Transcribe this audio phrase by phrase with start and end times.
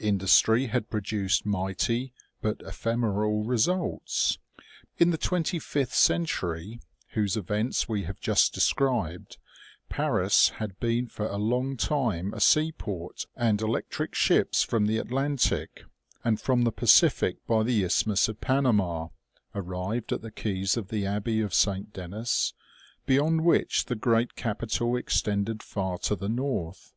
[0.00, 4.36] Industry had produced mighty but ephemeral results.
[4.96, 9.38] In the twenty fifth century, whose events we have just described,
[9.88, 14.98] Paris had been for a long time a sea port, and electric ships from the
[14.98, 15.84] Atlantic,
[16.24, 19.10] and from the Pacific by the Isthmus of Panama,
[19.54, 22.52] arrived at the quays of the abbey of Saint Denis,
[23.06, 26.92] beyond which the great capital extended far to the north.